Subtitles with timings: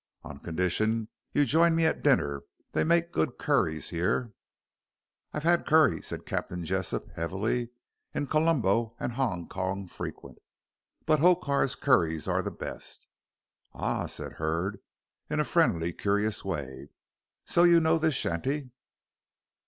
[0.23, 2.41] "On condition you join me at dinner.
[2.71, 4.33] They make good curries here."
[5.31, 7.69] "I've had curry," said Captain Jessop, heavily,
[8.11, 10.39] "in Colombo and Hong Kong frequent,
[11.05, 13.07] but Hokar's curries are the best."
[13.73, 14.79] "Ah!" said Hurd
[15.29, 16.89] in a friendly curious way,
[17.45, 18.71] "so you know this shanty?"